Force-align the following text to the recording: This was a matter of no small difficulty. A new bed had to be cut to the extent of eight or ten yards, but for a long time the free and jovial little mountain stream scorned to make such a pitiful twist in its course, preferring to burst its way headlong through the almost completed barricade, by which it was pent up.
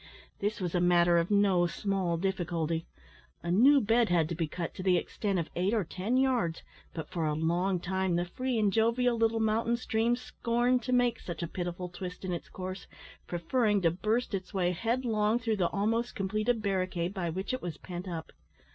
This 0.39 0.59
was 0.59 0.73
a 0.73 0.81
matter 0.81 1.19
of 1.19 1.29
no 1.29 1.67
small 1.67 2.17
difficulty. 2.17 2.87
A 3.43 3.51
new 3.51 3.79
bed 3.79 4.09
had 4.09 4.27
to 4.29 4.33
be 4.35 4.47
cut 4.47 4.73
to 4.73 4.81
the 4.81 4.97
extent 4.97 5.37
of 5.37 5.51
eight 5.55 5.75
or 5.75 5.83
ten 5.83 6.17
yards, 6.17 6.63
but 6.91 7.07
for 7.07 7.27
a 7.27 7.35
long 7.35 7.79
time 7.79 8.15
the 8.15 8.25
free 8.25 8.57
and 8.57 8.73
jovial 8.73 9.15
little 9.15 9.39
mountain 9.39 9.77
stream 9.77 10.15
scorned 10.15 10.81
to 10.81 10.91
make 10.91 11.19
such 11.19 11.43
a 11.43 11.47
pitiful 11.47 11.87
twist 11.87 12.25
in 12.25 12.33
its 12.33 12.49
course, 12.49 12.87
preferring 13.27 13.79
to 13.83 13.91
burst 13.91 14.33
its 14.33 14.55
way 14.55 14.71
headlong 14.71 15.37
through 15.37 15.57
the 15.57 15.69
almost 15.69 16.15
completed 16.15 16.63
barricade, 16.63 17.13
by 17.13 17.29
which 17.29 17.53
it 17.53 17.61
was 17.61 17.77
pent 17.77 18.07
up. 18.07 18.31